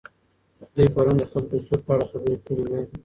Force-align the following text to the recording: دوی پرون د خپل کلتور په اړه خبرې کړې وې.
دوی 0.75 0.87
پرون 0.95 1.15
د 1.19 1.23
خپل 1.29 1.43
کلتور 1.51 1.79
په 1.85 1.91
اړه 1.93 2.05
خبرې 2.11 2.35
کړې 2.45 2.63
وې. 2.69 2.81